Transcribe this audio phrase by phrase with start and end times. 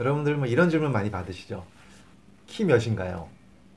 [0.00, 1.66] 여러분들 뭐 이런 질문 많이 받으시죠?
[2.46, 3.28] 키 몇인가요?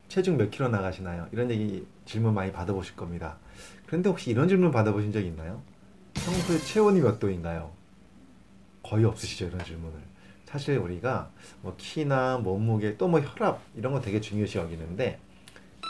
[0.08, 1.27] 체중 몇 킬로 나가시나요?
[1.33, 3.38] 이런 얘기 질문 많이 받아보실 겁니다.
[3.86, 5.62] 그런데 혹시 이런 질문 받아보신 적 있나요?
[6.13, 7.71] 평소에 체온이 몇 도인가요?
[8.81, 9.99] 거의 없으시죠 이런 질문을.
[10.46, 11.29] 사실 우리가
[11.62, 15.20] 뭐 키나 몸무게 또 뭐 혈압 이런 거 되게 중요시 여기는데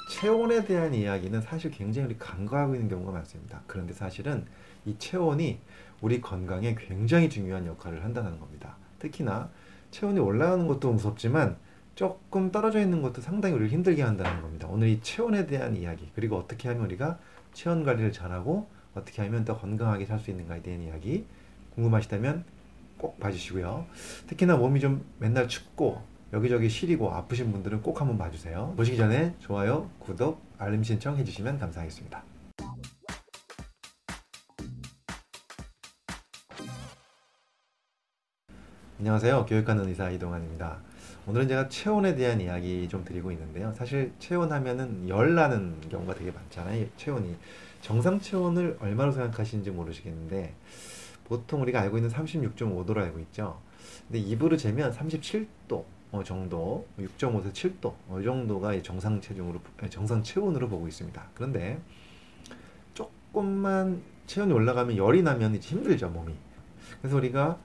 [0.10, 3.62] 체온에 대한 이야기는 사실 굉장히 우리 간과하고 있는 경우가 많습니다.
[3.68, 4.46] 그런데 사실은
[4.86, 5.60] 이 체온이
[6.02, 8.78] 우리 건강에 굉장히 중요한 역할을 한다는 겁니다.
[9.00, 9.50] 특히나
[9.94, 11.55] 체온이 올라가는 것도 무섭지만
[11.95, 14.68] 조금 떨어져 있는 것도 상당히 우리를 힘들게 한다는 겁니다.
[14.70, 17.20] 오늘 이 체온에 대한 이야기 그리고 어떻게 하면 우리가
[17.54, 21.26] 체온 관리를 잘하고 어떻게 하면 더 건강하게 살 수 있는가에 대한 이야기
[21.76, 22.44] 궁금하시다면
[22.98, 23.85] 꼭 봐주시고요.
[24.27, 26.02] 특히나 몸이 좀 맨날 춥고
[26.34, 28.73] 여기저기 시리고 아프신 분들은 꼭 한번 봐주세요.
[28.76, 32.33] 보시기 전에 좋아요, 구독, 알림 신청 해주시면 감사하겠습니다.
[39.03, 39.48] 안녕하세요.
[39.48, 40.77] 교육하는 의사 이동환입니다.
[41.27, 43.73] 오늘은 제가 체온에 대한 이야기 좀 드리고 있는데요.
[43.73, 46.85] 사실 체온 하면은 열 나는 경우가 되게 많잖아요.
[46.95, 47.35] 체온이.
[47.82, 50.54] 정상 체온을 얼마로 생각하시는지 모르시겠는데
[51.26, 53.60] 보통 우리가 알고 있는 36.5도로 알고 있죠.
[54.07, 60.70] 근데 입으로 재면 37도 어, 정도, 6.5에서 7도 어, 이 정도가 정상 체중으로 정상 체온으로
[60.70, 61.21] 보고 있습니다.
[61.34, 61.77] 그런데
[62.93, 66.34] 조금만 체온이 올라가면 열이 나면 힘들죠 몸이.
[67.01, 67.59] 그래서 우리가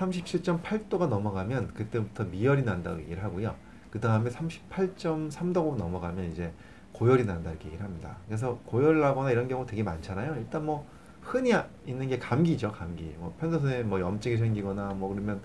[0.00, 3.54] 37.8도가 넘어가면 그때부터 미열이 난다고 얘기를 하고요.
[3.90, 6.52] 그 다음에 38.3도 넘어가면 이제
[6.92, 8.16] 고열이 난다 이렇게 얘기를 합니다.
[8.26, 10.36] 그래서 고열 나거나 이런 경우 되게 많잖아요.
[10.36, 10.86] 일단 뭐
[11.20, 11.52] 흔히
[11.86, 13.14] 있는 게 감기죠, 감기.
[13.18, 15.40] 뭐 편도선에 뭐 염증이 생기거나 뭐 그러면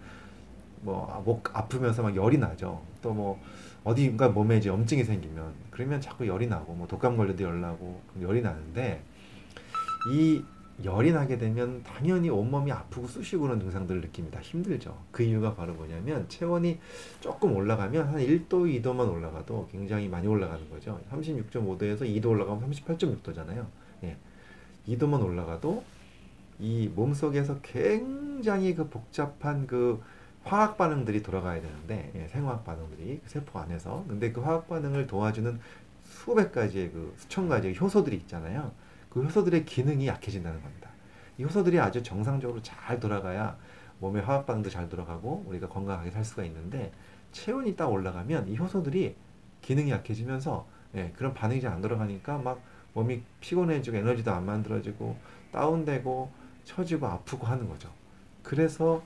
[0.81, 2.81] 뭐 목 아프면서 막 열이 나죠.
[3.01, 3.39] 또 뭐
[3.83, 8.41] 어디가 몸에 이제 염증이 생기면 그러면 자꾸 열이 나고 뭐 독감 걸려도 열 나고 열이
[8.41, 9.03] 나는데
[10.11, 10.43] 이
[10.83, 14.41] 열이 나게 되면 당연히 온몸이 아프고 쑤시고 그런 증상들을 느낍니다.
[14.41, 14.97] 힘들죠.
[15.11, 16.79] 그 이유가 바로 뭐냐면 체온이
[17.21, 20.99] 조금 올라가면 한 1도, 2도만 올라가도 굉장히 많이 올라가는 거죠.
[21.11, 23.65] 36.5도에서 2도 올라가면 38.6도잖아요.
[24.03, 24.17] 예.
[24.87, 25.83] 2도만 올라가도
[26.59, 30.01] 이 몸속에서 굉장히 그 복잡한 그
[30.43, 35.59] 화학 반응들이 돌아가야 되는데 예, 생화학 반응들이 그 세포 안에서 근데 그 화학 반응을 도와주는
[36.03, 38.71] 수백 가지의 그 수천 가지의 효소들이 있잖아요.
[39.15, 40.89] 그 효소들의 기능이 약해진다는 겁니다.
[41.37, 43.57] 이 효소들이 아주 정상적으로 잘 돌아가야
[43.99, 46.91] 몸의 화학 반응도 잘 돌아가고 우리가 건강하게 살 수가 있는데
[47.31, 49.15] 체온이 딱 올라가면 이 효소들이
[49.61, 52.61] 기능이 약해지면서 예, 그런 반응이 잘 안 돌아가니까 막
[52.93, 55.15] 몸이 피곤해지고 에너지도 안 만들어지고
[55.53, 56.29] 다운되고
[56.65, 57.89] 처지고 아프고 하는 거죠.
[58.43, 59.01] 그래서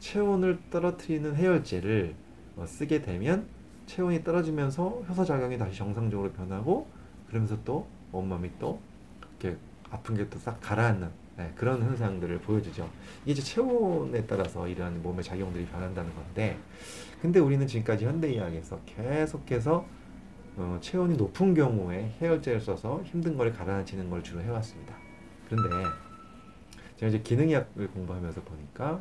[0.00, 2.16] 체온을 떨어뜨리는 해열제를
[2.56, 3.46] 어, 쓰게 되면
[3.86, 6.88] 체온이 떨어지면서 효소 작용이 다시 정상적으로 변하고
[7.28, 8.80] 그러면서 또 온몸이 또
[9.44, 9.58] 이렇게
[9.90, 12.88] 아픈 게 또 싹 가라앉는 네, 그런 현상들을 보여주죠.
[13.24, 16.56] 이게 이제 체온에 따라서 이러한 몸의 작용들이 변한다는 건데,
[17.20, 19.84] 근데 우리는 지금까지 현대의학에서 계속해서
[20.56, 24.94] 어, 체온이 높은 경우에 해열제를 써서 힘든 걸 가라앉히는 걸 주로 해왔습니다.
[25.48, 25.88] 그런데
[26.96, 29.00] 제가 이제 기능의학을 공부하면서 보니까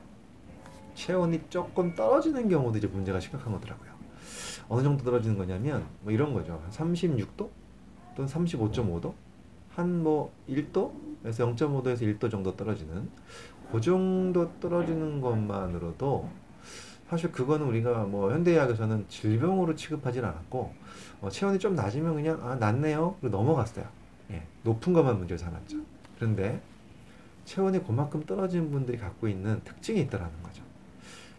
[0.96, 3.92] 체온이 조금 떨어지는 경우도 이제 문제가 심각한 거더라고요.
[4.68, 6.64] 어느 정도 떨어지는 거냐면 뭐 이런 거죠.
[6.72, 7.50] 36도
[8.16, 9.14] 또는 35.5도
[9.76, 13.10] 한 뭐 1도에서 0.5도에서 1도 정도 떨어지는
[13.72, 16.30] 그 정도 떨어지는 것만으로도
[17.10, 20.74] 사실 그거는 우리가 뭐 현대의학에서는 질병으로 취급하지 않았고
[21.22, 23.86] 어, 체온이 좀 낮으면 그냥 아 낮네요 그리고 넘어갔어요.
[24.32, 25.78] 예, 높은 것만 문제를 삼았죠.
[26.18, 26.62] 그런데
[27.46, 30.64] 체온이 그만큼 떨어진 분들이 갖고 있는 특징이 있다라는 거죠.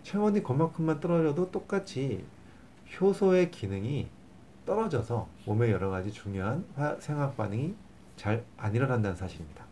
[0.03, 2.25] 체온이 그만큼만 떨어져도 똑같이
[3.01, 4.09] 효소의 기능이
[4.67, 6.65] 떨어져서 몸의 여러 가지 중요한
[7.01, 7.75] 생학 반응이
[8.17, 9.65] 잘 안 일어난다는 사실입니다.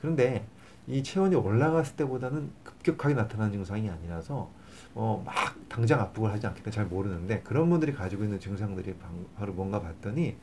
[0.00, 0.46] 그런데
[0.86, 4.50] 이 체온이 올라갔을 때보다는 급격하게 나타나는 증상이 아니라서
[4.94, 5.34] 어, 막
[5.68, 8.94] 당장 아프고 하지 않기 때문에 잘 모르는데 그런 분들이 가지고 있는 증상들이
[9.36, 10.36] 바로 뭔가 봤더니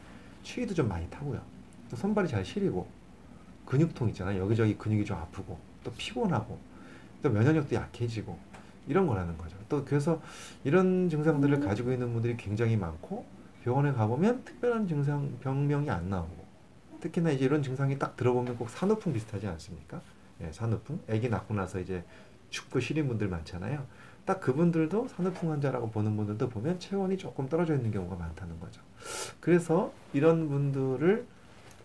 [0.43, 1.41] 추위도 좀 많이 타고요.
[1.89, 2.87] 또 손발이 잘 시리고
[3.65, 4.41] 근육통 있잖아요.
[4.41, 6.57] 여기저기 근육이 좀 아프고 또 피곤하고
[7.21, 8.37] 또 면역력도 약해지고
[8.87, 9.57] 이런 거라는 거죠.
[9.67, 10.21] 또 그래서
[10.63, 13.25] 이런 증상들을 가지고 있는 분들이 굉장히 많고
[13.63, 16.46] 병원에 가보면 특별한 증상 병명이 안 나오고
[16.99, 20.01] 특히나 이제 이런 증상이 딱 들어보면 꼭 산후풍 비슷하지 않습니까?
[20.41, 20.99] 예, 산후풍.
[21.09, 22.03] 아기 낳고 나서 이제
[22.49, 23.85] 춥고 시린 분들 많잖아요.
[24.25, 28.81] 딱 그분들도 산후풍 환자라고 보는 분들도 보면 체온이 조금 떨어져 있는 경우가 많다는 거죠.
[29.39, 31.25] 그래서 이런 분들을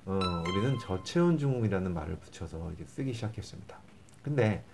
[0.05, 0.19] 어,
[0.49, 3.79] 우리는 저체온 증후군이라는 말을 붙여서 이제 쓰기 시작했습니다.
[4.23, 4.65] 근데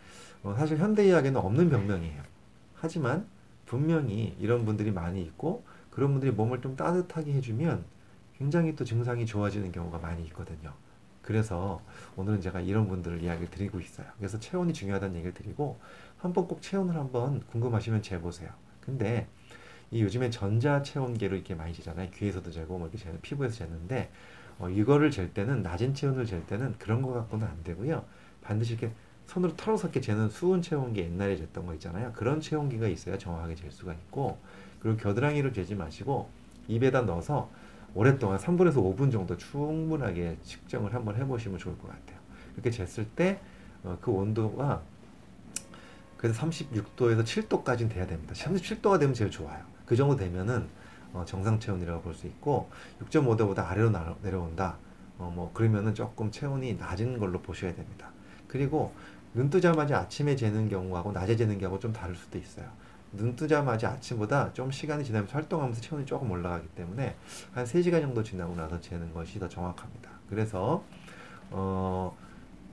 [0.42, 2.22] 어, 사실 현대의학에는 없는 병명이에요.
[2.74, 3.26] 하지만
[3.66, 7.84] 분명히 이런 분들이 많이 있고 그런 분들이 몸을 좀 따뜻하게 해주면
[8.38, 10.72] 굉장히 또 증상이 좋아지는 경우가 많이 있거든요.
[11.22, 11.82] 그래서
[12.16, 14.06] 오늘은 제가 이런 분들을 이야기를 드리고 있어요.
[14.16, 15.78] 그래서 체온이 중요하다는 얘기를 드리고
[16.16, 18.50] 한번 꼭 체온을 한번 궁금하시면 재보세요.
[18.80, 19.28] 근데
[19.90, 22.10] 이 요즘에 전자 체온계로 이렇게 많이 재잖아요.
[22.10, 24.10] 귀에서도 재고 뭐 이렇게 재는 피부에서 재는데
[24.58, 28.04] 어, 이거를 잴 때는 낮은 체온을 잴 때는 그런 거 갖고는 안 되고요.
[28.40, 28.92] 반드시 이렇게
[29.26, 32.12] 손으로 털어서 재는 수은 체온계 옛날에 쟀던 거 있잖아요.
[32.12, 34.38] 그런 체온계가 있어야 정확하게 잴 수가 있고
[34.80, 36.30] 그리고 겨드랑이로 재지 마시고
[36.68, 37.50] 입에다 넣어서
[37.94, 42.18] 오랫동안 3분에서 5분 정도 충분하게 측정을 한번 해보시면 좋을 것 같아요.
[42.54, 43.40] 이렇게 쟀을 때그
[43.84, 44.82] 어, 그 온도가
[46.16, 48.34] 그래서 36도에서 7도까지는 돼야 됩니다.
[48.34, 49.64] 37도가 되면 제일 좋아요.
[49.86, 50.68] 그 정도 되면은
[51.12, 52.68] 어, 정상 체온이라고 볼 수 있고
[53.04, 53.90] 6.5도보다 아래로
[54.22, 54.76] 내려온다.
[55.18, 58.10] 어, 뭐 그러면은 조금 체온이 낮은 걸로 보셔야 됩니다.
[58.46, 58.92] 그리고
[59.34, 62.66] 눈 뜨자마자 아침에 재는 경우하고 낮에 재는 경우하고 좀 다를 수도 있어요.
[63.12, 67.16] 눈 뜨자마자 아침보다 좀 시간이 지나면서 활동하면서 체온이 조금 올라가기 때문에
[67.52, 70.10] 한 3시간 정도 지나고 나서 재는 것이 더 정확합니다.
[70.28, 70.84] 그래서
[71.50, 72.14] 어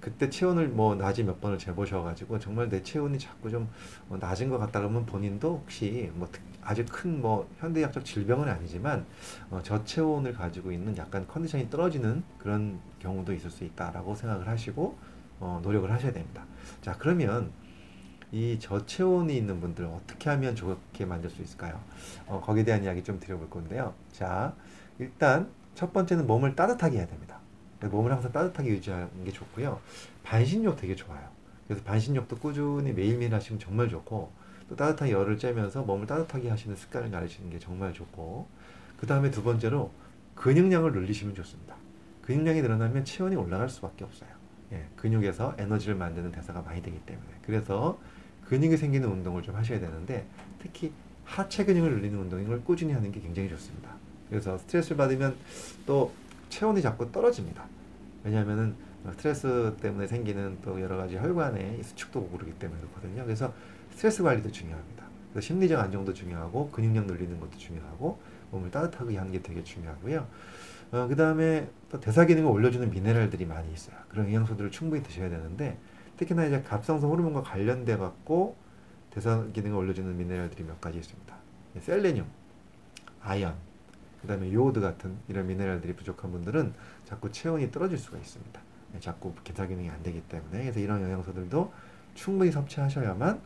[0.02, 3.68] 그때 체온을 뭐 낮이 몇 번을 재보셔가지고 정말 내 체온이 자꾸 좀
[4.10, 6.28] 어, 낮은 것 같다 그러면 본인도 혹시 뭐
[6.62, 9.06] 아주 큰 뭐 현대의학적 질병은 아니지만
[9.50, 14.98] 어 저체온을 가지고 있는 약간 컨디션이 떨어지는 그런 경우도 있을 수 있다라고 생각을 하시고
[15.40, 16.46] 어 노력을 하셔야 됩니다.
[16.82, 17.52] 자 그러면
[18.36, 21.80] 이 저체온이 있는 분들 어떻게 하면 좋게 만들 수 있을까요?
[22.28, 23.94] 어, 거기에 대한 이야기 좀 드려볼 건데요.
[24.12, 24.54] 자
[25.00, 27.40] 일단 첫 번째는 몸을 따뜻하게 해야 됩니다.
[27.82, 29.80] 몸을 항상 따뜻하게 유지하는 게 좋고요.
[30.24, 31.30] 반신욕 되게 좋아요.
[31.66, 34.34] 그래서 반신욕도 꾸준히 매일매일 하시면 정말 좋고
[34.68, 38.50] 또 따뜻한 열을 쬐면서 몸을 따뜻하게 하시는 습관을 가르치는 게 정말 좋고
[38.98, 39.92] 그 다음에 두 번째로
[40.36, 41.78] 근육량을 늘리시면 좋습니다.
[42.24, 44.30] 근육량이 늘어나면 체온이 올라갈 수밖에 없어요.
[44.74, 47.98] 예, 근육에서 에너지를 만드는 대사가 많이 되기 때문에 그래서
[48.48, 50.26] 근육이 생기는 운동을 좀 하셔야 되는데
[50.60, 50.92] 특히
[51.24, 53.90] 하체 근육을 늘리는 운동을 꾸준히 하는 게 굉장히 좋습니다.
[54.30, 55.36] 그래서 스트레스를 받으면
[55.86, 56.14] 또
[56.50, 57.66] 체온이 자꾸 떨어집니다.
[58.24, 58.76] 왜냐하면은
[59.12, 63.24] 스트레스 때문에 생기는 또 여러 가지 혈관의 수축도 그러기 때문에 그렇거든요.
[63.24, 63.54] 그래서
[63.92, 65.06] 스트레스 관리도 중요합니다.
[65.32, 68.20] 그래서 심리적 안정도 중요하고 근육량 늘리는 것도 중요하고
[68.52, 70.28] 몸을 따뜻하게 하는 게 되게 중요하고요.
[70.92, 73.96] 어, 그 다음에 또 대사 기능을 올려주는 미네랄들이 많이 있어요.
[74.10, 75.78] 그런 영양소들을 충분히 드셔야 되는데
[76.18, 78.56] 특히나 이제 갑상선 호르몬과 관련돼 갖고
[79.10, 81.36] 대사 기능을 올려주는 미네랄들이 몇 가지 있습니다.
[81.80, 82.26] 셀레늄,
[83.22, 83.56] 아연,
[84.22, 86.74] 그 다음에 요오드 같은 이런 미네랄들이 부족한 분들은
[87.06, 88.62] 자꾸 체온이 떨어질 수가 있습니다.
[88.94, 91.72] 네, 자꾸 대사 기능이 안 되기 때문에 그래서 이런 영양소들도
[92.14, 93.40] 충분히 섭취하셔야만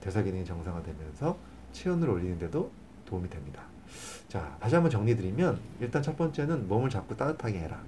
[0.00, 1.38] 대사 기능이 정상화되면서
[1.72, 2.70] 체온을 올리는데도
[3.06, 3.62] 도움이 됩니다.
[4.28, 7.80] 자, 다시 한번 정리드리면 일단 첫 번째는 몸을 자꾸 따뜻하게 해라.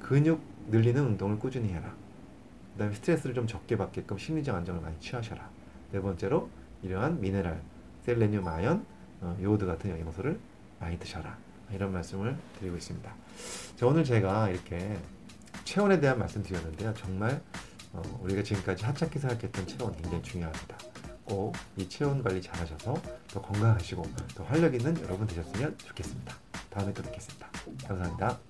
[0.00, 1.94] 근육 늘리는 운동을 꾸준히 해라.
[2.72, 5.48] 그 다음에 스트레스를 좀 적게 받게끔 심리적 안정을 많이 취하셔라.
[5.92, 6.48] 네 번째로
[6.82, 7.60] 이러한 미네랄,
[8.02, 8.86] 셀레늄, 아연,
[9.20, 10.38] 어, 요오드 같은 영양소를
[10.78, 11.36] 많이 드셔라.
[11.72, 13.14] 이런 말씀을 드리고 있습니다.
[13.76, 14.96] 자, 오늘 제가 이렇게
[15.64, 16.94] 체온에 대한 말씀 드렸는데요.
[16.94, 17.40] 정말
[17.92, 20.78] 어, 우리가 지금까지 하찮게 생각했던 체온 굉장히 중요합니다.
[21.24, 22.94] 꼭 이 체온 관리 잘 하셔서
[23.28, 24.02] 더 건강하시고
[24.34, 26.34] 더 활력 있는 여러분 되셨으면 좋겠습니다.
[26.68, 27.48] 다음에 또 뵙겠습니다.
[27.86, 28.49] 감사합니다.